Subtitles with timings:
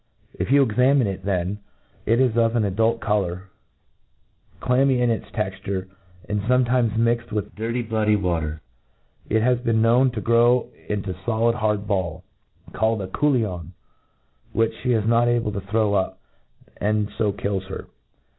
[0.33, 1.59] If you examine it then,
[2.07, 3.51] it is of an aduft colour,
[4.59, 5.89] clammy in its texture,
[6.27, 8.61] and fometimes mixed with dirty bloody water.
[9.29, 12.23] It has been known to grow into folid hard ball,
[12.73, 13.73] called a culHon,
[14.53, 16.19] which fhe is not able to throw up,
[16.77, 17.85] and fo kills her.